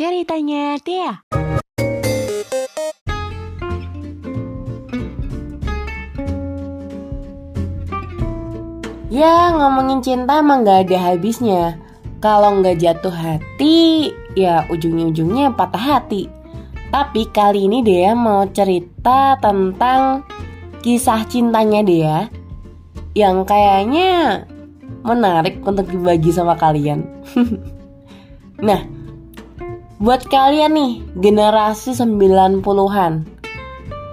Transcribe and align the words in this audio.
ceritanya 0.00 0.80
Tia. 0.80 1.20
Ya 9.12 9.52
ngomongin 9.52 10.00
cinta 10.00 10.40
emang 10.40 10.64
gak 10.64 10.88
ada 10.88 11.12
habisnya. 11.12 11.76
Kalau 12.24 12.64
nggak 12.64 12.80
jatuh 12.80 13.12
hati 13.12 14.08
ya 14.32 14.64
ujung-ujungnya 14.72 15.52
patah 15.52 16.00
hati. 16.00 16.32
Tapi 16.88 17.28
kali 17.28 17.68
ini 17.68 17.84
dia 17.84 18.16
mau 18.16 18.48
cerita 18.48 19.36
tentang 19.36 20.24
kisah 20.80 21.22
cintanya 21.28 21.86
dia 21.86 22.16
Yang 23.12 23.46
kayaknya 23.46 24.12
menarik 25.04 25.60
untuk 25.60 25.92
dibagi 25.92 26.32
sama 26.32 26.56
kalian. 26.56 27.04
Nah 28.60 28.99
buat 30.00 30.24
kalian 30.26 30.72
nih 30.74 30.92
generasi 31.20 31.92
90-an 31.92 33.12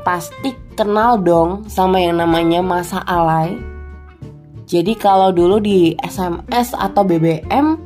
Pasti 0.04 0.56
kenal 0.76 1.20
dong 1.20 1.68
sama 1.72 2.00
yang 2.04 2.20
namanya 2.22 2.60
masa 2.60 3.02
alay 3.08 3.56
jadi 4.68 5.00
kalau 5.00 5.32
dulu 5.32 5.64
di 5.64 5.96
SMS 5.96 6.76
atau 6.76 7.08
BBM 7.08 7.80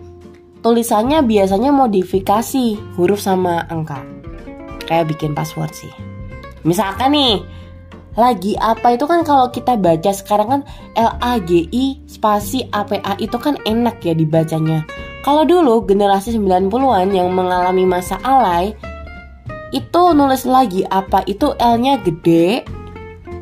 tulisannya 0.65 1.21
biasanya 1.21 1.69
modifikasi 1.69 2.97
huruf 2.97 3.21
sama 3.21 3.69
angka. 3.69 4.01
Kayak 4.89 5.13
bikin 5.13 5.37
password 5.37 5.69
sih. 5.77 5.93
Misalkan 6.65 7.13
nih, 7.13 7.37
lagi 8.17 8.57
apa 8.57 8.97
itu 8.97 9.05
kan 9.05 9.21
kalau 9.21 9.53
kita 9.53 9.77
baca 9.77 10.09
sekarang 10.09 10.47
kan 10.49 10.61
L 10.97 11.13
A 11.21 11.37
G 11.37 11.69
I 11.69 12.01
spasi 12.09 12.65
A 12.73 12.81
P 12.81 12.97
A 12.97 13.13
itu 13.21 13.37
kan 13.37 13.61
enak 13.61 14.01
ya 14.01 14.17
dibacanya. 14.17 14.81
Kalau 15.21 15.45
dulu 15.45 15.85
generasi 15.85 16.33
90-an 16.33 17.13
yang 17.13 17.29
mengalami 17.29 17.85
masa 17.85 18.17
alay 18.25 18.73
itu 19.71 20.01
nulis 20.17 20.43
lagi 20.49 20.81
apa 20.83 21.23
itu 21.29 21.53
L-nya 21.55 22.01
gede, 22.01 22.65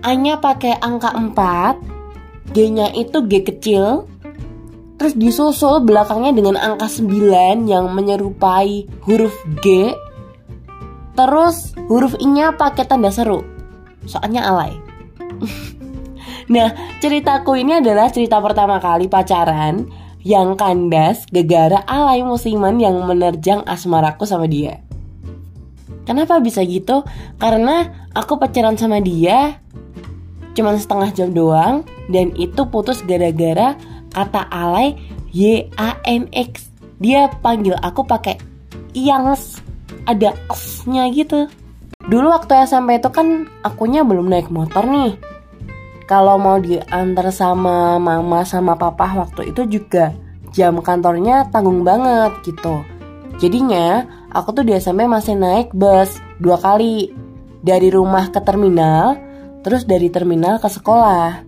A-nya 0.03 0.37
pakai 0.37 0.77
angka 0.77 1.15
4, 1.15 2.53
G-nya 2.53 2.91
itu 2.93 3.23
G 3.25 3.33
kecil 3.45 3.85
Terus 4.99 5.15
disusul 5.15 5.87
belakangnya 5.87 6.35
dengan 6.35 6.55
angka 6.59 6.91
9 6.91 7.67
yang 7.71 7.87
menyerupai 7.95 8.83
huruf 9.07 9.35
G 9.63 9.95
Terus 11.15 11.71
huruf 11.87 12.13
I-nya 12.19 12.59
pakai 12.59 12.83
tanda 12.83 13.11
seru 13.11 13.43
Soalnya 14.03 14.51
alay. 14.51 14.75
Nah 16.49 16.97
ceritaku 16.97 17.61
ini 17.61 17.77
adalah 17.77 18.09
cerita 18.09 18.41
pertama 18.41 18.81
kali 18.81 19.05
pacaran 19.05 19.85
Yang 20.19 20.49
kandas 20.59 21.17
gegara 21.31 21.79
alay 21.87 22.21
musiman 22.21 22.75
yang 22.75 22.99
menerjang 23.07 23.63
asmaraku 23.63 24.27
sama 24.27 24.45
dia 24.51 24.83
Kenapa 26.09 26.41
bisa 26.41 26.65
gitu? 26.65 27.05
Karena 27.37 27.85
aku 28.17 28.41
pacaran 28.41 28.73
sama 28.73 28.97
dia 28.97 29.61
cuman 30.57 30.81
setengah 30.81 31.13
jam 31.13 31.29
doang 31.37 31.85
dan 32.09 32.33
itu 32.33 32.65
putus 32.65 33.05
gara-gara 33.05 33.77
kata 34.09 34.49
alay 34.49 34.97
Y 35.29 35.69
A 35.77 36.01
N 36.09 36.25
X. 36.33 36.73
Dia 36.97 37.29
panggil 37.45 37.77
aku 37.77 38.09
pakai 38.09 38.41
yangs 38.97 39.61
ada 40.09 40.33
s-nya 40.49 41.05
gitu. 41.13 41.45
Dulu 42.09 42.33
waktu 42.33 42.65
SMP 42.65 42.97
itu 42.97 43.13
kan 43.13 43.45
akunya 43.61 44.01
belum 44.01 44.33
naik 44.33 44.49
motor 44.49 44.89
nih. 44.89 45.13
Kalau 46.09 46.41
mau 46.41 46.57
diantar 46.57 47.29
sama 47.29 48.01
mama 48.01 48.41
sama 48.41 48.73
papa 48.73 49.13
waktu 49.13 49.53
itu 49.53 49.69
juga 49.69 50.09
jam 50.49 50.81
kantornya 50.81 51.45
tanggung 51.53 51.85
banget 51.85 52.33
gitu. 52.49 52.81
Jadinya 53.37 54.09
aku 54.33 54.57
tuh 54.57 54.65
di 54.65 54.73
SMP 54.73 55.05
masih 55.05 55.37
naik 55.37 55.69
bus 55.69 56.17
dua 56.41 56.57
kali 56.57 57.13
dari 57.61 57.93
rumah 57.93 58.33
ke 58.33 58.41
terminal 58.41 59.21
terus 59.61 59.85
dari 59.85 60.09
terminal 60.09 60.57
ke 60.57 60.65
sekolah. 60.65 61.45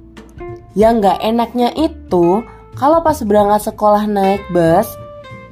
Yang 0.77 1.09
gak 1.09 1.19
enaknya 1.25 1.69
itu, 1.75 2.45
kalau 2.77 3.03
pas 3.03 3.17
berangkat 3.19 3.73
sekolah 3.73 4.07
naik 4.07 4.45
bus, 4.55 4.87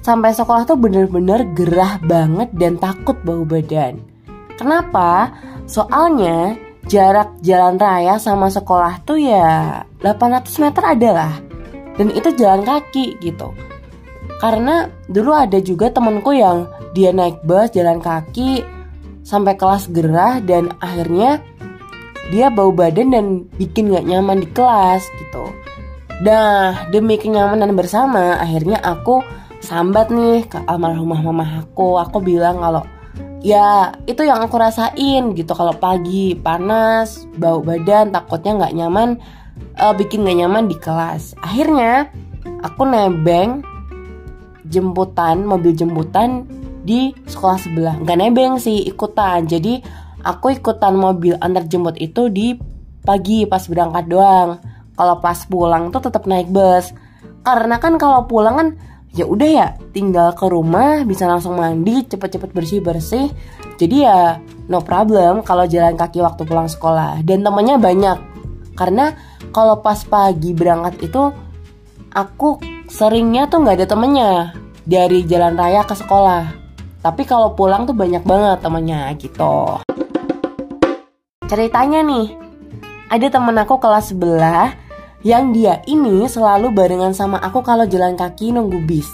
sampai 0.06 0.32
sekolah 0.32 0.64
tuh 0.64 0.80
bener-bener 0.80 1.44
gerah 1.58 2.00
banget 2.06 2.54
dan 2.56 2.80
takut 2.80 3.18
bau 3.26 3.44
badan. 3.44 4.00
Kenapa? 4.56 5.34
Soalnya 5.68 6.56
jarak 6.90 7.38
jalan 7.46 7.78
raya 7.78 8.18
sama 8.18 8.50
sekolah 8.50 9.06
tuh 9.06 9.22
ya 9.22 9.86
800 10.02 10.64
meter 10.66 10.84
adalah. 10.84 11.34
Dan 11.96 12.10
itu 12.16 12.34
jalan 12.34 12.66
kaki 12.66 13.22
gitu. 13.22 13.54
Karena 14.40 14.88
dulu 15.06 15.36
ada 15.36 15.60
juga 15.62 15.92
temenku 15.92 16.34
yang 16.34 16.66
dia 16.98 17.14
naik 17.14 17.44
bus 17.46 17.70
jalan 17.76 18.02
kaki 18.02 18.64
sampai 19.22 19.54
kelas 19.60 19.92
gerah 19.94 20.42
dan 20.42 20.74
akhirnya 20.82 21.44
dia 22.34 22.50
bau 22.50 22.72
badan 22.74 23.14
dan 23.14 23.26
bikin 23.60 23.94
gak 23.94 24.08
nyaman 24.08 24.42
di 24.42 24.50
kelas 24.50 25.06
gitu. 25.22 25.46
Nah, 26.20 26.88
demi 26.92 27.16
kenyamanan 27.16 27.76
bersama, 27.76 28.36
akhirnya 28.40 28.80
aku 28.84 29.24
sambat 29.64 30.12
nih 30.12 30.48
ke 30.48 30.60
almarhumah 30.68 31.20
mama 31.24 31.46
aku. 31.64 32.00
Aku 32.00 32.20
bilang 32.24 32.60
kalau 32.60 32.84
ya 33.40 33.96
itu 34.06 34.24
yang 34.24 34.40
aku 34.44 34.56
rasain 34.60 35.36
gitu. 35.36 35.52
Kalau 35.56 35.76
pagi 35.76 36.36
panas, 36.36 37.28
bau 37.36 37.64
badan, 37.64 38.12
takutnya 38.12 38.60
nggak 38.60 38.76
nyaman, 38.76 39.10
uh, 39.80 39.94
bikin 39.96 40.28
gak 40.28 40.40
nyaman 40.40 40.68
di 40.68 40.76
kelas. 40.80 41.36
Akhirnya 41.40 42.12
aku 42.64 42.84
nebeng 42.88 43.64
jemputan, 44.70 45.44
mobil 45.44 45.74
jemputan 45.74 46.46
di 46.84 47.12
sekolah 47.28 47.60
sebelah. 47.60 47.96
Nggak 48.00 48.20
nebeng 48.20 48.54
sih, 48.62 48.86
ikutan. 48.86 49.48
Jadi 49.48 49.82
aku 50.24 50.56
ikutan 50.56 50.96
mobil 50.96 51.36
antar 51.40 51.66
jemput 51.66 51.96
itu 52.00 52.28
di 52.30 52.56
pagi 53.04 53.48
pas 53.48 53.64
berangkat 53.66 54.06
doang. 54.12 54.60
Kalau 55.00 55.16
pas 55.24 55.40
pulang 55.48 55.96
tuh 55.96 56.04
tetap 56.04 56.28
naik 56.28 56.52
bus. 56.52 56.92
Karena 57.40 57.80
kan 57.80 57.96
kalau 57.96 58.28
pulang 58.28 58.56
kan 58.60 58.70
ya 59.14 59.26
udah 59.26 59.50
ya 59.50 59.68
tinggal 59.90 60.38
ke 60.38 60.46
rumah 60.46 61.02
bisa 61.02 61.26
langsung 61.26 61.58
mandi 61.58 62.06
cepet-cepet 62.06 62.50
bersih-bersih. 62.54 63.28
Jadi 63.80 63.96
ya 64.06 64.38
no 64.70 64.84
problem 64.86 65.42
kalau 65.42 65.66
jalan 65.66 65.98
kaki 65.98 66.22
waktu 66.22 66.46
pulang 66.46 66.70
sekolah. 66.70 67.26
Dan 67.26 67.42
temennya 67.42 67.82
banyak. 67.82 68.18
Karena 68.78 69.12
kalau 69.50 69.82
pas 69.82 70.00
pagi 70.06 70.54
berangkat 70.54 71.02
itu 71.04 71.24
aku 72.14 72.62
seringnya 72.90 73.50
tuh 73.50 73.66
nggak 73.66 73.78
ada 73.82 73.88
temennya 73.88 74.32
dari 74.86 75.26
jalan 75.26 75.58
raya 75.58 75.86
ke 75.86 75.96
sekolah. 75.98 76.44
Tapi 77.00 77.24
kalau 77.24 77.56
pulang 77.56 77.88
tuh 77.88 77.96
banyak 77.96 78.24
banget 78.28 78.60
temennya 78.60 79.08
gitu. 79.16 79.80
Ceritanya 81.50 82.04
nih, 82.06 82.28
ada 83.10 83.28
temen 83.32 83.58
aku 83.58 83.82
kelas 83.82 84.14
sebelah 84.14 84.89
yang 85.26 85.52
dia 85.52 85.84
ini 85.88 86.24
selalu 86.26 86.72
barengan 86.72 87.12
sama 87.12 87.40
aku 87.44 87.60
kalau 87.60 87.84
jalan 87.88 88.16
kaki 88.16 88.56
nunggu 88.56 88.80
bis. 88.88 89.10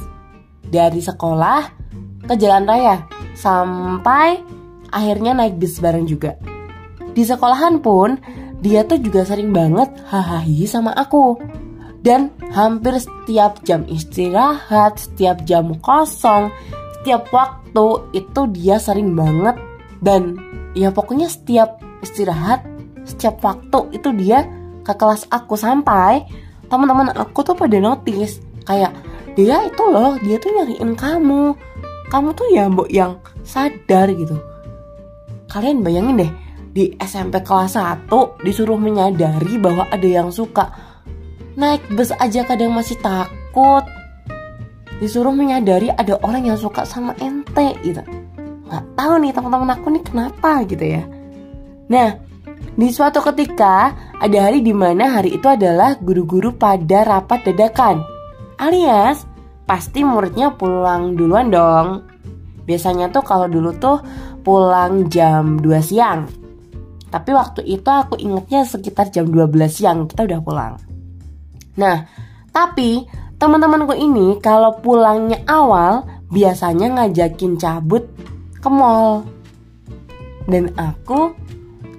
Dari 0.66 1.02
sekolah 1.02 1.62
ke 2.26 2.34
jalan 2.38 2.66
raya 2.66 3.06
sampai 3.38 4.42
akhirnya 4.90 5.34
naik 5.34 5.58
bis 5.58 5.82
bareng 5.82 6.06
juga. 6.06 6.38
Di 7.16 7.24
sekolahan 7.24 7.80
pun 7.82 8.18
dia 8.60 8.86
tuh 8.86 9.02
juga 9.02 9.26
sering 9.26 9.54
banget 9.54 9.94
hahaha 10.10 10.66
sama 10.66 10.92
aku. 10.94 11.38
Dan 12.06 12.30
hampir 12.54 13.02
setiap 13.02 13.66
jam 13.66 13.82
istirahat, 13.90 15.02
setiap 15.02 15.42
jam 15.42 15.74
kosong, 15.82 16.54
setiap 17.02 17.30
waktu 17.34 17.86
itu 18.14 18.42
dia 18.54 18.78
sering 18.78 19.18
banget 19.18 19.58
dan 20.06 20.38
ya 20.78 20.90
pokoknya 20.94 21.26
setiap 21.30 21.82
istirahat 22.02 22.62
setiap 23.06 23.38
waktu 23.46 23.94
itu 23.94 24.10
dia 24.18 24.46
ke 24.86 24.94
kelas 24.94 25.26
aku 25.34 25.58
sampai 25.58 26.22
teman-teman 26.70 27.10
aku 27.18 27.42
tuh 27.42 27.58
pada 27.58 27.78
notice 27.82 28.38
kayak 28.70 28.94
dia 29.34 29.66
itu 29.66 29.84
loh 29.84 30.16
dia 30.22 30.38
tuh 30.38 30.54
nyariin 30.54 30.94
kamu. 30.94 31.58
Kamu 32.06 32.38
tuh 32.38 32.48
ya 32.54 32.70
mbok 32.70 32.88
yang 32.94 33.18
sadar 33.42 34.14
gitu. 34.14 34.38
Kalian 35.50 35.82
bayangin 35.82 36.22
deh 36.22 36.32
di 36.76 36.94
SMP 37.02 37.42
kelas 37.42 37.76
1 37.76 38.12
disuruh 38.46 38.78
menyadari 38.78 39.58
bahwa 39.58 39.90
ada 39.90 40.06
yang 40.06 40.30
suka 40.30 40.70
naik 41.58 41.82
bus 41.98 42.14
aja 42.22 42.46
kadang 42.46 42.72
masih 42.78 42.96
takut. 43.02 43.84
Disuruh 45.02 45.34
menyadari 45.36 45.92
ada 45.92 46.16
orang 46.24 46.48
yang 46.48 46.60
suka 46.62 46.88
sama 46.88 47.18
ente 47.20 47.76
gitu. 47.84 48.00
Nggak 48.70 48.84
tahu 48.96 49.14
nih 49.20 49.32
teman-teman 49.34 49.72
aku 49.76 49.88
nih 49.92 50.04
kenapa 50.06 50.52
gitu 50.64 50.86
ya. 50.86 51.04
Nah, 51.92 52.18
di 52.76 52.92
suatu 52.92 53.24
ketika 53.24 53.96
ada 54.20 54.38
hari 54.52 54.60
di 54.60 54.76
mana 54.76 55.20
hari 55.20 55.40
itu 55.40 55.48
adalah 55.48 55.96
guru-guru 55.96 56.52
pada 56.56 57.08
rapat 57.08 57.48
dadakan. 57.48 58.04
Alias 58.60 59.24
pasti 59.64 60.04
muridnya 60.04 60.52
pulang 60.52 61.16
duluan 61.16 61.48
dong. 61.48 61.88
Biasanya 62.68 63.16
tuh 63.16 63.24
kalau 63.24 63.48
dulu 63.48 63.72
tuh 63.80 64.04
pulang 64.44 65.08
jam 65.08 65.56
2 65.64 65.72
siang. 65.80 66.28
Tapi 67.08 67.32
waktu 67.32 67.64
itu 67.64 67.88
aku 67.88 68.20
ingetnya 68.20 68.68
sekitar 68.68 69.08
jam 69.08 69.32
12 69.32 69.56
siang 69.72 70.04
kita 70.12 70.28
udah 70.28 70.40
pulang. 70.44 70.74
Nah, 71.80 72.04
tapi 72.52 73.08
teman-temanku 73.40 73.96
ini 73.96 74.36
kalau 74.44 74.76
pulangnya 74.84 75.40
awal 75.48 76.04
biasanya 76.28 76.92
ngajakin 76.92 77.56
cabut 77.56 78.04
ke 78.60 78.68
mall. 78.68 79.24
Dan 80.46 80.76
aku 80.76 81.32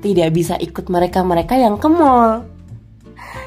tidak 0.00 0.28
bisa 0.34 0.54
ikut 0.58 0.88
mereka-mereka 0.88 1.56
yang 1.56 1.80
ke 1.80 1.88
mall. 1.88 2.44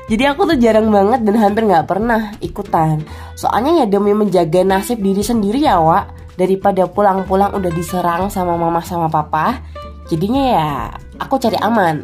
Jadi 0.10 0.26
aku 0.26 0.50
tuh 0.50 0.58
jarang 0.58 0.90
banget 0.90 1.22
dan 1.22 1.36
hampir 1.38 1.70
nggak 1.70 1.86
pernah 1.86 2.34
ikutan. 2.42 3.06
Soalnya 3.38 3.86
ya 3.86 3.86
demi 3.86 4.18
menjaga 4.18 4.66
nasib 4.66 5.06
diri 5.06 5.22
sendiri 5.22 5.62
ya, 5.62 5.78
Wak. 5.78 6.34
Daripada 6.34 6.90
pulang-pulang 6.90 7.54
udah 7.54 7.70
diserang 7.70 8.32
sama 8.34 8.58
mama 8.58 8.82
sama 8.82 9.06
papa. 9.06 9.62
Jadinya 10.10 10.44
ya 10.50 10.70
aku 11.22 11.38
cari 11.38 11.62
aman. 11.62 12.02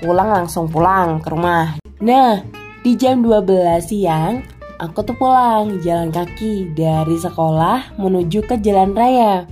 Pulang 0.00 0.32
langsung 0.32 0.70
pulang 0.72 1.20
ke 1.20 1.28
rumah. 1.28 1.76
Nah, 2.00 2.40
di 2.80 2.96
jam 2.96 3.20
12 3.20 3.84
siang 3.84 4.42
aku 4.80 5.06
tuh 5.06 5.14
pulang 5.14 5.78
jalan 5.86 6.10
kaki 6.10 6.74
dari 6.74 7.14
sekolah 7.14 8.00
menuju 8.00 8.42
ke 8.48 8.58
jalan 8.58 8.96
raya. 8.96 9.46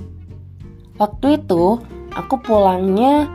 Waktu 0.98 1.38
itu 1.38 1.78
aku 2.16 2.34
pulangnya 2.43 3.28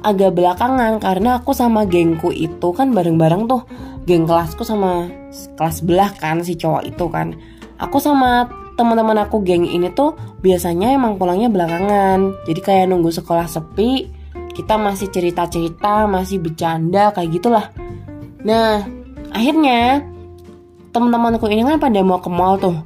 agak 0.00 0.36
belakangan 0.36 1.00
karena 1.00 1.40
aku 1.40 1.52
sama 1.52 1.84
gengku 1.84 2.32
itu 2.32 2.68
kan 2.72 2.92
bareng-bareng 2.92 3.46
tuh. 3.48 3.62
Geng 4.08 4.24
kelasku 4.24 4.64
sama 4.64 5.06
kelas 5.54 5.84
belah 5.84 6.10
kan 6.16 6.40
si 6.40 6.56
cowok 6.56 6.82
itu 6.88 7.04
kan. 7.12 7.36
Aku 7.80 8.00
sama 8.00 8.48
teman-teman 8.74 9.20
aku 9.20 9.44
geng 9.44 9.68
ini 9.68 9.92
tuh 9.92 10.16
biasanya 10.40 10.96
emang 10.96 11.20
pulangnya 11.20 11.52
belakangan. 11.52 12.32
Jadi 12.48 12.60
kayak 12.64 12.88
nunggu 12.88 13.12
sekolah 13.12 13.44
sepi 13.44 14.08
kita 14.56 14.80
masih 14.80 15.08
cerita-cerita 15.12 16.08
masih 16.08 16.40
bercanda 16.40 17.12
kayak 17.12 17.30
gitulah. 17.36 17.66
Nah 18.42 18.82
akhirnya 19.30 20.00
teman-temanku 20.90 21.46
ini 21.46 21.62
kan 21.62 21.78
pada 21.78 22.00
mau 22.00 22.18
ke 22.18 22.32
mall 22.32 22.56
tuh. 22.56 22.76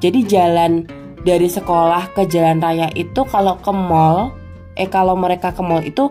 Jadi 0.00 0.24
jalan 0.24 0.86
dari 1.20 1.50
sekolah 1.50 2.16
ke 2.16 2.24
jalan 2.24 2.62
raya 2.62 2.88
itu 2.96 3.20
kalau 3.28 3.60
ke 3.60 3.68
mall 3.68 4.32
eh 4.78 4.88
kalau 4.88 5.12
mereka 5.12 5.52
ke 5.52 5.60
mall 5.60 5.84
itu 5.84 6.08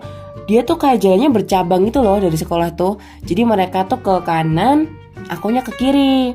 dia 0.50 0.66
tuh 0.66 0.82
kayak 0.82 0.98
jalannya 0.98 1.30
bercabang 1.30 1.86
gitu 1.86 2.02
loh 2.02 2.18
dari 2.18 2.34
sekolah 2.34 2.74
tuh. 2.74 2.98
Jadi 3.22 3.46
mereka 3.46 3.86
tuh 3.86 4.02
ke 4.02 4.26
kanan 4.26 4.90
akunya 5.30 5.62
ke 5.62 5.70
kiri. 5.78 6.34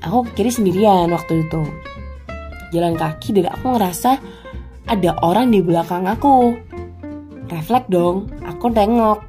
Aku 0.00 0.24
ke 0.24 0.40
kiri 0.40 0.48
sendirian 0.48 1.12
waktu 1.12 1.44
itu. 1.44 1.60
Jalan 2.72 2.96
kaki 2.96 3.36
dan 3.36 3.52
aku 3.52 3.76
ngerasa 3.76 4.16
ada 4.88 5.10
orang 5.20 5.52
di 5.52 5.60
belakang 5.60 6.08
aku. 6.08 6.56
Refleks 7.52 7.92
dong 7.92 8.32
aku 8.48 8.72
tengok 8.72 9.20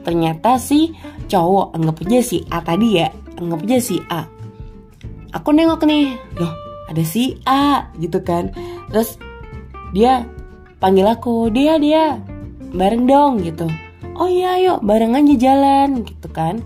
ternyata 0.00 0.56
si 0.56 0.96
cowok 1.28 1.76
anggap 1.76 2.00
aja 2.08 2.20
si 2.24 2.40
A 2.48 2.64
tadi 2.64 3.04
ya 3.04 3.12
anggap 3.36 3.68
aja 3.68 3.78
si 3.84 4.00
A. 4.08 4.24
Aku 5.36 5.52
nengok 5.52 5.84
nih 5.84 6.08
loh 6.40 6.56
ada 6.88 7.04
si 7.04 7.36
A 7.44 7.92
gitu 8.00 8.24
kan. 8.24 8.48
Terus 8.88 9.20
dia 9.92 10.24
panggil 10.80 11.04
aku 11.04 11.52
dia 11.52 11.76
dia 11.76 12.16
bareng 12.74 13.06
dong 13.06 13.40
gitu. 13.40 13.70
Oh 14.18 14.26
iya 14.26 14.58
yuk 14.58 14.82
bareng 14.82 15.14
aja 15.14 15.34
jalan 15.38 16.02
gitu 16.02 16.28
kan. 16.28 16.60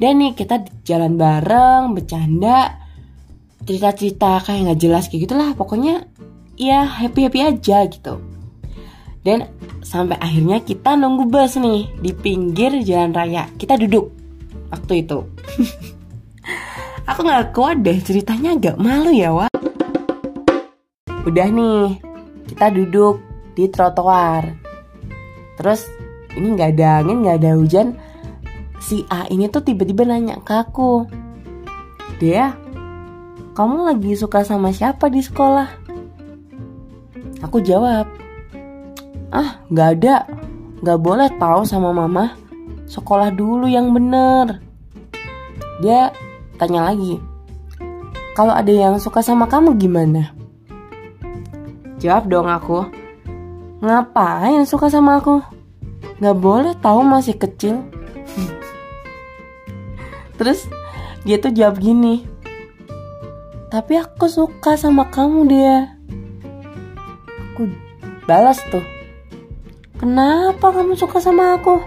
Dan 0.00 0.18
nih 0.18 0.32
kita 0.32 0.64
jalan 0.84 1.20
bareng 1.20 1.92
bercanda 1.92 2.80
cerita-cerita 3.68 4.40
kayak 4.40 4.72
nggak 4.72 4.80
jelas 4.80 5.12
kayak 5.12 5.28
gitulah 5.28 5.52
pokoknya 5.52 6.08
ya 6.56 6.88
happy 6.88 7.28
happy 7.28 7.40
aja 7.44 7.84
gitu. 7.86 8.18
Dan 9.20 9.52
sampai 9.84 10.16
akhirnya 10.16 10.64
kita 10.64 10.96
nunggu 10.96 11.28
bus 11.28 11.60
nih 11.60 11.92
di 12.00 12.10
pinggir 12.16 12.80
jalan 12.80 13.12
raya. 13.12 13.52
Kita 13.60 13.76
duduk 13.76 14.08
waktu 14.72 15.04
itu. 15.04 15.18
Aku 17.10 17.20
nggak 17.20 17.52
kuat 17.52 17.84
deh 17.84 18.00
ceritanya 18.00 18.56
agak 18.56 18.76
malu 18.80 19.12
ya 19.12 19.30
wa 19.36 19.50
udah 21.20 21.48
nih 21.52 22.00
kita 22.48 22.72
duduk 22.72 23.20
di 23.52 23.68
trotoar 23.68 24.69
terus 25.60 25.84
ini 26.32 26.56
nggak 26.56 26.80
ada 26.80 27.04
angin 27.04 27.20
nggak 27.20 27.36
ada 27.44 27.50
hujan. 27.60 27.88
Si 28.80 29.04
A 29.12 29.28
ini 29.28 29.52
tuh 29.52 29.60
tiba-tiba 29.60 30.08
nanya 30.08 30.40
ke 30.40 30.56
aku 30.56 31.04
dia 32.16 32.56
kamu 33.52 33.92
lagi 33.92 34.16
suka 34.16 34.40
sama 34.40 34.72
siapa 34.72 35.12
di 35.12 35.20
sekolah? 35.20 35.68
Aku 37.44 37.60
jawab 37.60 38.08
ah 39.36 39.60
nggak 39.68 39.88
ada. 40.00 40.24
Nggak 40.80 41.00
boleh 41.04 41.28
tahu 41.36 41.68
sama 41.68 41.92
mama. 41.92 42.32
Sekolah 42.88 43.28
dulu 43.28 43.68
yang 43.68 43.92
bener. 43.92 44.64
Dia 45.84 46.08
tanya 46.56 46.88
lagi 46.88 47.20
kalau 48.40 48.56
ada 48.56 48.72
yang 48.72 48.96
suka 48.96 49.20
sama 49.20 49.44
kamu 49.44 49.76
gimana? 49.76 50.32
Jawab 52.00 52.30
dong 52.32 52.48
aku 52.48 52.99
Ngapain 53.80 54.68
suka 54.68 54.92
sama 54.92 55.24
aku? 55.24 55.40
Gak 56.20 56.36
boleh 56.36 56.76
tahu 56.84 57.00
masih 57.00 57.32
kecil. 57.40 57.80
Terus 60.36 60.68
dia 61.24 61.40
tuh 61.40 61.48
jawab 61.48 61.80
gini. 61.80 62.28
Tapi 63.72 63.96
aku 63.96 64.28
suka 64.28 64.76
sama 64.76 65.08
kamu 65.08 65.48
dia. 65.48 65.96
Aku 67.56 67.72
balas 68.28 68.60
tuh. 68.68 68.84
Kenapa 69.96 70.76
kamu 70.76 71.00
suka 71.00 71.16
sama 71.16 71.56
aku? 71.56 71.80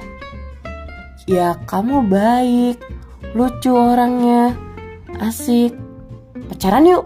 Ya 1.30 1.62
kamu 1.69 2.10
baik, 2.10 2.81
lucu 3.38 3.69
orangnya, 3.69 4.57
asik. 5.22 5.78
Pacaran 6.50 6.90
yuk. 6.90 7.06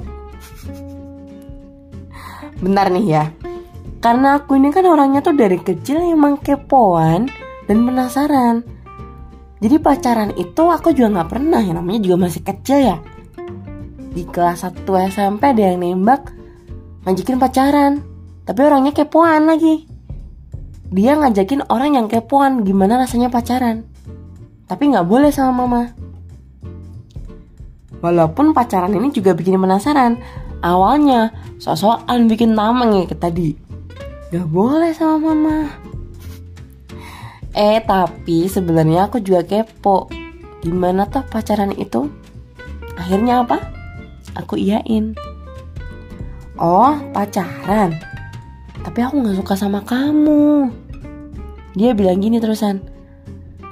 Bentar 2.64 2.88
nih 2.88 3.04
ya 3.04 3.47
karena 3.98 4.38
aku 4.38 4.62
ini 4.62 4.70
kan 4.70 4.86
orangnya 4.86 5.26
tuh 5.26 5.34
dari 5.34 5.58
kecil 5.58 5.98
emang 6.06 6.38
kepoan 6.38 7.26
dan 7.66 7.78
penasaran. 7.82 8.62
Jadi 9.58 9.76
pacaran 9.82 10.32
itu 10.38 10.64
aku 10.70 10.94
juga 10.94 11.18
nggak 11.18 11.30
pernah 11.34 11.58
ya 11.58 11.74
namanya 11.74 12.06
juga 12.06 12.30
masih 12.30 12.46
kecil 12.46 12.78
ya. 12.94 12.98
Di 14.14 14.22
kelas 14.30 14.70
1 14.70 14.86
SMP 15.10 15.50
ada 15.50 15.62
yang 15.74 15.82
nembak 15.82 16.30
ngajakin 17.10 17.42
pacaran. 17.42 17.94
Tapi 18.46 18.60
orangnya 18.64 18.94
kepoan 18.94 19.50
lagi. 19.50 19.90
Dia 20.88 21.18
ngajakin 21.20 21.68
orang 21.68 21.98
yang 21.98 22.08
kepoan 22.08 22.64
gimana 22.64 23.02
rasanya 23.02 23.34
pacaran. 23.34 23.84
Tapi 24.70 24.94
nggak 24.94 25.10
boleh 25.10 25.34
sama 25.34 25.66
mama. 25.66 25.84
Walaupun 27.98 28.54
pacaran 28.54 28.94
ini 28.94 29.10
juga 29.10 29.34
bikin 29.34 29.58
penasaran. 29.58 30.22
Awalnya 30.62 31.34
sosokan 31.58 32.30
bikin 32.30 32.54
tameng 32.54 32.94
ya 32.94 33.10
tadi 33.18 33.67
Gak 34.28 34.48
boleh 34.52 34.92
sama 34.92 35.32
mama. 35.32 35.72
Eh 37.56 37.80
tapi 37.80 38.52
sebenarnya 38.52 39.08
aku 39.08 39.24
juga 39.24 39.48
kepo. 39.48 40.12
Gimana 40.60 41.08
tuh 41.08 41.24
pacaran 41.32 41.72
itu? 41.72 42.12
Akhirnya 43.00 43.48
apa? 43.48 43.64
Aku 44.36 44.60
iyain. 44.60 45.16
Oh 46.60 47.00
pacaran? 47.16 47.96
Tapi 48.84 49.00
aku 49.00 49.24
gak 49.24 49.40
suka 49.40 49.56
sama 49.56 49.80
kamu. 49.88 50.76
Dia 51.80 51.96
bilang 51.96 52.20
gini 52.20 52.44
terusan. 52.44 52.84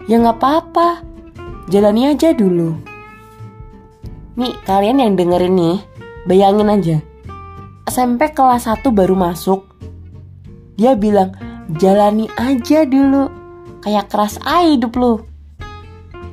Ya 0.08 0.24
gak 0.24 0.40
apa-apa. 0.40 1.04
Jalani 1.68 2.16
aja 2.16 2.32
dulu. 2.32 2.80
Nih 4.40 4.56
kalian 4.64 5.04
yang 5.04 5.20
dengerin 5.20 5.56
nih 5.56 5.78
Bayangin 6.26 6.72
aja. 6.74 6.98
SMP 7.86 8.34
kelas 8.34 8.66
1 8.66 8.82
baru 8.90 9.14
masuk 9.14 9.76
dia 10.76 10.92
bilang, 11.00 11.32
jalani 11.80 12.28
aja 12.36 12.84
dulu. 12.84 13.32
Kayak 13.80 14.12
keras 14.12 14.36
aja 14.44 14.68
hidup 14.68 15.00
lu. 15.00 15.24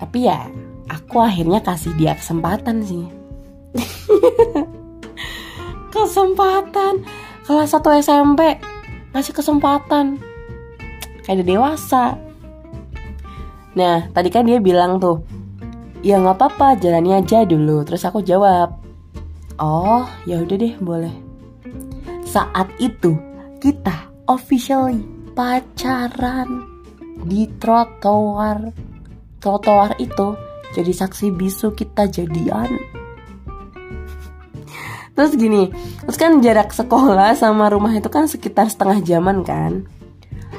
Tapi 0.02 0.26
ya, 0.26 0.50
aku 0.90 1.22
akhirnya 1.22 1.62
kasih 1.62 1.94
dia 1.94 2.18
kesempatan 2.18 2.82
sih. 2.82 3.06
kesempatan. 5.94 7.06
Kelas 7.42 7.74
1 7.74 8.02
SMP 8.02 8.58
ngasih 9.14 9.34
kesempatan. 9.36 10.18
Kayak 11.22 11.42
udah 11.42 11.46
dewasa. 11.46 12.04
Nah, 13.78 14.10
tadi 14.10 14.28
kan 14.28 14.44
dia 14.44 14.58
bilang 14.58 14.98
tuh, 14.98 15.22
ya 16.04 16.18
nggak 16.18 16.36
apa-apa, 16.36 16.82
jalani 16.82 17.16
aja 17.16 17.46
dulu. 17.46 17.86
Terus 17.86 18.04
aku 18.04 18.20
jawab, 18.20 18.74
oh 19.62 20.04
ya 20.26 20.42
udah 20.42 20.56
deh 20.58 20.74
boleh. 20.82 21.14
Saat 22.26 22.74
itu 22.80 23.16
kita 23.62 24.11
officially 24.26 25.02
pacaran 25.32 26.66
di 27.26 27.48
trotoar. 27.58 28.70
Trotoar 29.42 29.98
itu 29.98 30.38
jadi 30.72 30.92
saksi 30.92 31.34
bisu 31.34 31.74
kita 31.74 32.06
jadian. 32.08 32.70
Terus 35.12 35.36
gini 35.36 35.68
terus 36.00 36.16
kan 36.16 36.40
jarak 36.40 36.72
sekolah 36.72 37.36
sama 37.36 37.68
rumah 37.68 37.92
itu 37.92 38.08
kan 38.08 38.24
sekitar 38.24 38.72
setengah 38.72 39.04
jaman 39.04 39.44
kan. 39.44 39.84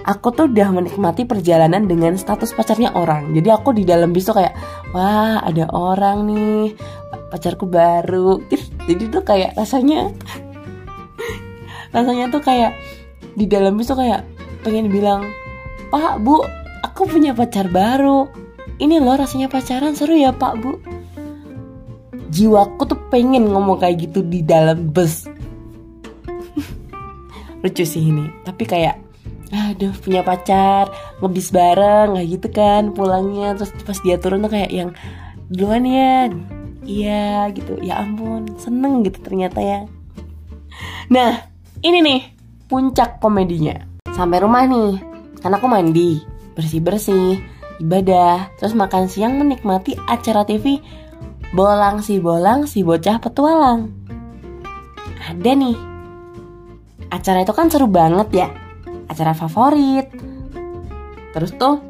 Aku 0.04 0.36
tuh 0.36 0.52
udah 0.52 0.68
menikmati 0.76 1.24
perjalanan 1.24 1.88
dengan 1.88 2.20
status 2.20 2.52
pacarnya 2.52 2.92
orang. 2.92 3.32
Jadi 3.32 3.50
aku 3.50 3.72
di 3.72 3.88
dalam 3.88 4.12
bis 4.12 4.28
tuh 4.28 4.36
kayak 4.36 4.52
wah 4.92 5.40
ada 5.40 5.72
orang 5.72 6.28
nih 6.28 6.76
pacarku 7.32 7.66
baru. 7.66 8.44
Jadi 8.90 9.04
tuh 9.10 9.24
kayak 9.24 9.56
rasanya 9.56 10.12
rasanya 11.96 12.28
tuh 12.30 12.44
kayak 12.44 12.76
di 13.34 13.46
dalam 13.50 13.78
itu 13.82 13.94
kayak 13.94 14.26
pengen 14.62 14.88
bilang 14.94 15.26
pak 15.90 16.22
bu 16.22 16.42
aku 16.84 17.10
punya 17.10 17.34
pacar 17.34 17.70
baru. 17.70 18.30
Ini 18.78 18.98
loh 19.00 19.16
rasanya 19.16 19.48
pacaran 19.48 19.94
seru 19.94 20.18
ya 20.18 20.34
pak 20.34 20.58
bu. 20.62 20.78
Jiwaku 22.34 22.90
tuh 22.90 23.00
pengen 23.14 23.46
ngomong 23.50 23.78
kayak 23.78 24.10
gitu 24.10 24.26
di 24.26 24.42
dalam 24.42 24.90
bus. 24.90 25.30
Lucu 27.62 27.86
sih 27.86 28.02
ini. 28.02 28.26
Tapi 28.42 28.66
kayak 28.66 28.98
aduh 29.54 29.94
punya 30.02 30.26
pacar 30.26 30.90
ngebis 31.22 31.54
bareng 31.54 32.18
kayak 32.18 32.30
gitu 32.30 32.48
kan 32.50 32.84
pulangnya. 32.98 33.54
Terus 33.54 33.72
pas 33.86 33.98
dia 34.02 34.18
turun 34.18 34.42
tuh 34.42 34.52
kayak 34.54 34.72
yang 34.74 34.90
duluan 35.54 35.86
ya. 35.86 36.34
Iya 36.84 37.54
gitu. 37.54 37.78
Ya 37.86 38.02
ampun 38.02 38.58
seneng 38.58 39.06
gitu 39.06 39.22
ternyata 39.22 39.62
ya. 39.62 39.86
Nah 41.14 41.46
ini 41.86 42.02
nih 42.02 42.33
puncak 42.68 43.20
komedinya. 43.20 43.78
Sampai 44.14 44.44
rumah 44.44 44.68
nih 44.68 45.02
kan 45.44 45.52
aku 45.52 45.68
mandi 45.68 46.24
bersih 46.56 46.80
bersih 46.80 47.42
ibadah 47.82 48.54
terus 48.56 48.78
makan 48.78 49.12
siang 49.12 49.36
menikmati 49.36 49.98
acara 50.08 50.48
TV 50.48 50.80
bolang 51.52 52.00
si 52.00 52.22
bolang 52.22 52.66
si 52.70 52.82
bocah 52.82 53.20
petualang. 53.20 53.92
Ada 55.24 55.52
nih. 55.56 55.78
Acara 57.14 57.46
itu 57.46 57.54
kan 57.54 57.70
seru 57.70 57.86
banget 57.88 58.28
ya. 58.34 58.48
Acara 59.08 59.38
favorit. 59.38 60.10
Terus 61.34 61.52
tuh 61.58 61.82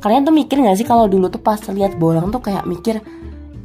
kalian 0.00 0.24
tuh 0.24 0.34
mikir 0.34 0.62
gak 0.64 0.80
sih 0.80 0.88
kalau 0.88 1.04
dulu 1.10 1.28
tuh 1.28 1.42
pas 1.44 1.60
lihat 1.60 2.00
bolang 2.00 2.32
tuh 2.32 2.40
kayak 2.40 2.64
mikir 2.64 3.04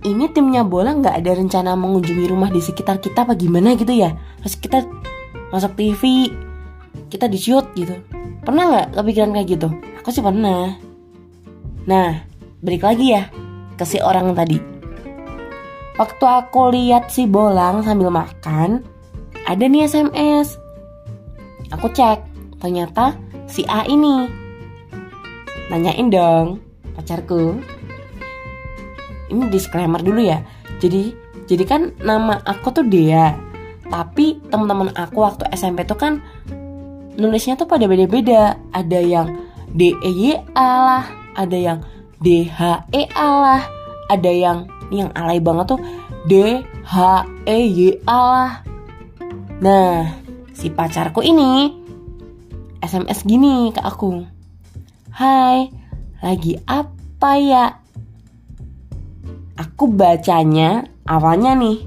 ini 0.05 0.29
timnya 0.29 0.61
bola 0.61 0.93
nggak 0.93 1.17
ada 1.17 1.31
rencana 1.33 1.73
mengunjungi 1.73 2.29
rumah 2.29 2.53
di 2.53 2.61
sekitar 2.61 3.01
kita 3.01 3.25
apa 3.25 3.33
gimana 3.33 3.73
gitu 3.73 3.89
ya? 3.89 4.13
Terus 4.45 4.55
kita 4.61 4.77
masuk 5.49 5.77
TV 5.77 6.31
kita 7.09 7.29
di 7.29 7.37
shoot 7.37 7.65
gitu. 7.77 7.97
Pernah 8.45 8.63
nggak 8.69 8.87
kepikiran 8.97 9.33
kayak 9.33 9.47
gitu? 9.57 9.69
Aku 10.01 10.09
sih 10.13 10.21
pernah. 10.21 10.77
Nah 11.85 12.25
balik 12.61 12.85
lagi 12.85 13.13
ya 13.13 13.29
ke 13.77 13.83
si 13.85 14.01
orang 14.01 14.33
tadi. 14.33 14.57
Waktu 15.95 16.25
aku 16.27 16.75
lihat 16.75 17.07
si 17.07 17.23
bolang 17.23 17.85
sambil 17.85 18.11
makan 18.11 18.83
ada 19.45 19.63
nih 19.63 19.87
SMS 19.87 20.57
aku 21.69 21.89
cek 21.93 22.19
ternyata 22.61 23.13
si 23.45 23.65
A 23.69 23.85
ini. 23.85 24.29
Nanyain 25.69 26.09
dong 26.09 26.61
pacarku. 26.93 27.57
Ini 29.25 29.49
disclaimer 29.49 30.01
dulu 30.01 30.21
ya. 30.21 30.41
Jadi 30.77 31.13
jadi 31.45 31.63
kan 31.65 31.81
nama 32.01 32.41
aku 32.45 32.73
tuh 32.73 32.85
Dea 32.85 33.44
tapi 33.95 34.43
teman-teman 34.51 34.91
aku 34.91 35.23
waktu 35.23 35.47
SMP 35.55 35.87
tuh 35.87 35.95
kan 35.95 36.19
nulisnya 37.15 37.55
tuh 37.55 37.63
pada 37.63 37.87
beda-beda 37.87 38.59
ada 38.75 38.99
yang 38.99 39.39
D 39.71 39.95
E 40.03 40.11
Y 40.11 40.35
A 40.51 40.69
lah 40.83 41.05
ada 41.39 41.55
yang 41.55 41.79
D 42.19 42.43
H 42.43 42.91
E 42.91 43.07
A 43.15 43.27
lah 43.39 43.63
ada 44.11 44.27
yang 44.27 44.67
yang 44.91 45.07
alay 45.15 45.39
banget 45.39 45.71
tuh 45.71 45.79
D 46.27 46.59
H 46.83 47.23
E 47.47 47.57
Y 47.71 48.03
A 48.03 48.19
lah 48.19 48.51
nah 49.63 50.11
si 50.51 50.67
pacarku 50.67 51.23
ini 51.23 51.85
SMS 52.85 53.25
gini 53.25 53.73
ke 53.73 53.81
aku. 53.81 54.21
Hai, 55.09 55.73
lagi 56.21 56.53
apa 56.69 57.31
ya? 57.41 57.81
Aku 59.57 59.89
bacanya 59.89 60.85
awalnya 61.09 61.57
nih. 61.57 61.81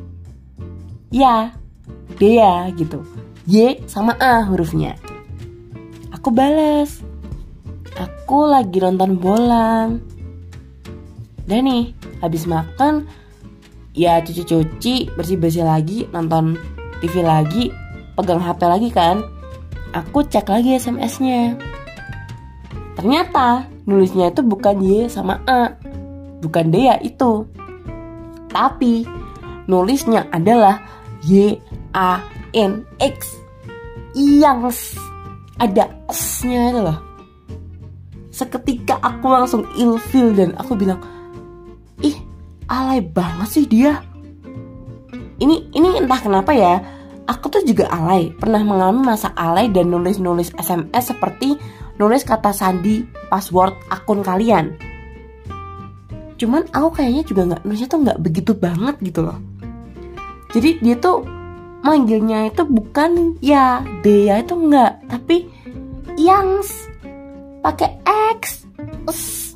Ya, 1.14 1.54
Dea 2.16 2.72
gitu. 2.72 3.04
Y 3.44 3.84
sama 3.84 4.16
A 4.16 4.48
hurufnya. 4.48 4.96
Aku 6.16 6.32
balas. 6.32 7.04
Aku 8.00 8.48
lagi 8.48 8.80
nonton 8.80 9.20
bolang. 9.20 10.00
Dan 11.44 11.68
nih, 11.68 11.92
habis 12.24 12.48
makan 12.48 13.04
ya 13.92 14.20
cuci-cuci, 14.24 15.12
bersih-bersih 15.16 15.64
lagi, 15.64 16.08
nonton 16.12 16.56
TV 17.00 17.24
lagi, 17.24 17.72
pegang 18.14 18.40
HP 18.40 18.60
lagi 18.68 18.88
kan 18.92 19.24
Aku 19.96 20.20
cek 20.20 20.52
lagi 20.52 20.76
SMS-nya. 20.76 21.56
Ternyata 22.92 23.64
nulisnya 23.88 24.28
itu 24.28 24.44
bukan 24.44 24.84
Y 24.84 25.08
sama 25.08 25.40
A. 25.48 25.72
Bukan 26.44 26.68
Dea 26.68 27.00
itu. 27.00 27.48
Tapi 28.52 29.08
nulisnya 29.64 30.28
adalah 30.28 30.84
Y 31.24 31.56
A 31.99 32.23
N 32.55 32.87
X. 33.02 33.43
Yang 34.14 34.95
ada 35.59 35.90
S-nya 36.14 36.71
itu 36.71 36.81
loh. 36.87 36.99
Seketika 38.31 39.02
aku 39.02 39.26
langsung 39.26 39.67
ilfil 39.75 40.31
dan 40.38 40.55
aku 40.55 40.78
bilang, 40.78 41.02
"Ih, 41.99 42.14
alay 42.71 43.02
banget 43.02 43.49
sih 43.50 43.67
dia." 43.67 43.99
Ini 45.38 45.75
ini 45.75 45.99
entah 45.99 46.23
kenapa 46.23 46.55
ya, 46.55 46.78
aku 47.26 47.50
tuh 47.50 47.62
juga 47.67 47.90
alay, 47.90 48.31
pernah 48.35 48.62
mengalami 48.62 49.02
masa 49.02 49.35
alay 49.35 49.71
dan 49.71 49.90
nulis-nulis 49.90 50.55
SMS 50.55 51.11
seperti 51.14 51.59
nulis 51.99 52.23
kata 52.23 52.55
sandi 52.55 53.02
password 53.26 53.75
akun 53.90 54.23
kalian. 54.23 54.78
Cuman 56.38 56.71
aku 56.71 57.02
kayaknya 57.02 57.23
juga 57.26 57.43
nggak 57.50 57.62
nulisnya 57.67 57.88
tuh 57.90 58.00
nggak 58.07 58.19
begitu 58.23 58.52
banget 58.55 58.95
gitu 59.02 59.26
loh. 59.26 59.38
Jadi 60.55 60.78
dia 60.78 60.95
tuh 60.97 61.38
manggilnya 61.82 62.50
itu 62.50 62.62
bukan 62.66 63.38
ya 63.38 63.82
dia 64.02 64.42
itu 64.42 64.54
enggak, 64.54 64.99
tapi 65.06 65.47
yang 66.18 66.62
pakai 67.62 67.99
X. 68.38 68.66
Us. 69.08 69.54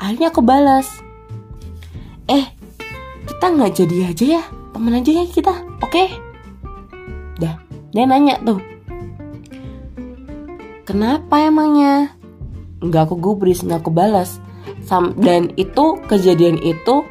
Akhirnya 0.00 0.28
aku 0.30 0.42
balas. 0.42 0.88
Eh, 2.30 2.44
kita 3.28 3.46
nggak 3.52 3.72
jadi 3.76 3.96
aja 4.10 4.24
ya, 4.40 4.42
temen 4.72 4.96
aja 4.96 5.10
ya 5.12 5.24
kita, 5.28 5.54
oke? 5.80 5.92
Okay? 5.92 6.08
Dah, 7.36 7.60
dia 7.92 8.04
nanya 8.08 8.40
tuh. 8.40 8.60
Kenapa 10.84 11.40
emangnya? 11.48 12.12
Enggak 12.80 13.08
aku 13.08 13.16
gubris, 13.16 13.64
enggak 13.64 13.84
aku 13.84 13.92
balas. 13.92 14.40
Dan 15.16 15.56
itu 15.56 15.96
kejadian 16.04 16.60
itu 16.60 17.08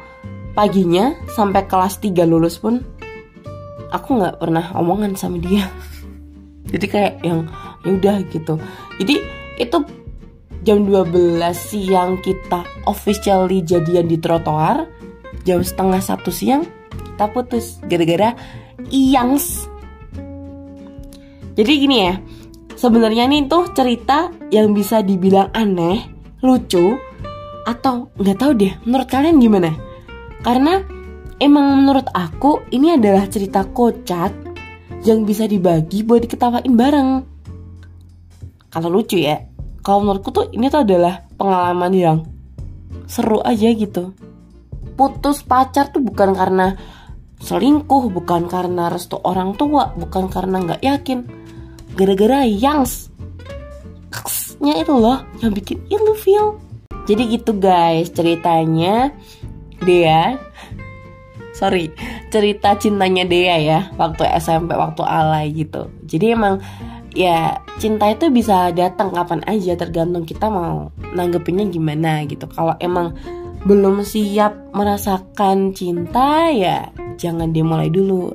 paginya 0.54 1.18
sampai 1.34 1.66
kelas 1.66 1.98
3 1.98 2.22
lulus 2.22 2.62
pun 2.62 2.86
aku 3.94 4.18
nggak 4.18 4.42
pernah 4.42 4.74
omongan 4.74 5.14
sama 5.14 5.38
dia. 5.38 5.70
Jadi 6.74 6.86
kayak 6.90 7.14
yang 7.22 7.46
ya 7.86 7.90
udah 7.94 8.16
gitu. 8.34 8.58
Jadi 8.98 9.14
itu 9.62 9.78
jam 10.66 10.82
12 10.82 11.38
siang 11.54 12.18
kita 12.18 12.66
officially 12.90 13.62
jadian 13.62 14.10
di 14.10 14.18
trotoar 14.18 14.90
jam 15.46 15.60
setengah 15.62 16.00
satu 16.00 16.32
siang 16.32 16.64
kita 16.90 17.30
putus 17.30 17.78
gara-gara 17.86 18.32
iyangs 18.88 19.68
jadi 21.54 21.72
gini 21.78 21.96
ya, 22.10 22.18
sebenarnya 22.74 23.30
ini 23.30 23.46
tuh 23.46 23.70
cerita 23.70 24.26
yang 24.50 24.74
bisa 24.74 25.06
dibilang 25.06 25.54
aneh, 25.54 26.02
lucu, 26.42 26.98
atau 27.62 28.10
nggak 28.18 28.38
tahu 28.38 28.52
deh. 28.58 28.74
Menurut 28.82 29.06
kalian 29.06 29.38
gimana? 29.38 29.70
Karena 30.42 30.82
emang 31.40 31.82
menurut 31.82 32.06
aku 32.12 32.66
ini 32.74 32.94
adalah 32.94 33.26
cerita 33.30 33.64
kocak 33.66 34.32
yang 35.04 35.22
bisa 35.28 35.44
dibagi 35.48 36.02
buat 36.02 36.24
diketawain 36.24 36.74
bareng. 36.74 37.10
Kalau 38.72 38.88
lucu 38.90 39.22
ya, 39.22 39.38
kalau 39.84 40.02
menurutku 40.06 40.30
tuh 40.34 40.46
ini 40.50 40.66
tuh 40.66 40.82
adalah 40.82 41.22
pengalaman 41.38 41.92
yang 41.94 42.18
seru 43.06 43.38
aja 43.44 43.70
gitu. 43.70 44.14
Putus 44.94 45.42
pacar 45.42 45.90
tuh 45.90 46.02
bukan 46.02 46.34
karena 46.34 46.74
selingkuh, 47.42 48.10
bukan 48.10 48.46
karena 48.50 48.90
restu 48.90 49.20
orang 49.22 49.54
tua, 49.54 49.92
bukan 49.94 50.30
karena 50.30 50.62
nggak 50.62 50.82
yakin, 50.82 51.26
gara-gara 51.94 52.42
yang 52.46 52.82
nya 54.64 54.80
itu 54.80 54.94
loh 54.96 55.20
yang 55.44 55.52
bikin 55.52 55.82
ilfeel 55.92 56.56
jadi 57.04 57.22
gitu 57.36 57.52
guys 57.58 58.08
ceritanya 58.14 59.12
Dea 59.84 60.40
sorry 61.54 61.94
cerita 62.28 62.74
cintanya 62.76 63.24
Dea 63.24 63.56
ya 63.62 63.80
waktu 63.96 64.26
SMP 64.36 64.74
waktu 64.74 65.02
alay 65.06 65.54
gitu 65.54 65.88
jadi 66.04 66.34
emang 66.34 66.60
ya 67.14 67.62
cinta 67.78 68.10
itu 68.10 68.28
bisa 68.28 68.74
datang 68.74 69.14
kapan 69.14 69.40
aja 69.46 69.78
tergantung 69.78 70.26
kita 70.26 70.50
mau 70.50 70.90
nanggepinnya 71.14 71.70
gimana 71.70 72.26
gitu 72.26 72.50
kalau 72.50 72.74
emang 72.82 73.14
belum 73.64 74.02
siap 74.04 74.74
merasakan 74.76 75.72
cinta 75.72 76.50
ya 76.50 76.90
jangan 77.16 77.54
dimulai 77.54 77.88
dulu 77.88 78.34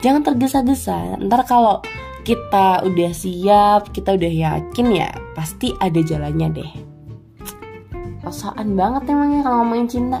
jangan 0.00 0.24
tergesa-gesa 0.24 1.20
ntar 1.20 1.44
kalau 1.44 1.84
kita 2.26 2.82
udah 2.82 3.12
siap, 3.14 3.94
kita 3.94 4.18
udah 4.18 4.32
yakin 4.34 4.86
ya 4.90 5.14
pasti 5.38 5.70
ada 5.78 6.02
jalannya 6.02 6.58
deh. 6.58 6.72
Perasaan 8.18 8.74
banget 8.74 9.06
emangnya 9.14 9.46
kalau 9.46 9.62
ngomongin 9.62 9.86
cinta. 9.86 10.18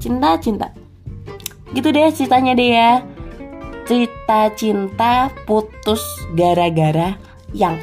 Cinta, 0.00 0.40
cinta. 0.40 0.72
Gitu 1.70 1.88
deh 1.94 2.10
ceritanya 2.10 2.52
deh 2.56 2.70
ya. 2.74 2.92
cerita 3.90 4.54
cinta 4.54 5.34
putus 5.50 5.98
gara-gara 6.38 7.18
yang 7.50 7.74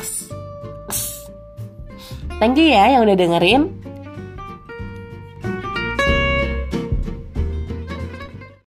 Thank 2.37 2.61
you 2.61 2.69
ya 2.69 2.93
yang 2.95 3.09
udah 3.09 3.17
dengerin. 3.17 3.76